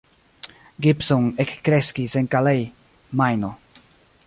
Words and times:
Gibson 0.85 1.27
ekkreskis 1.43 2.17
en 2.21 2.31
Calais, 2.37 2.73
Majno. 3.21 3.55